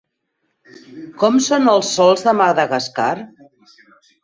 [1.23, 3.13] Com són els sòls de Madagascar?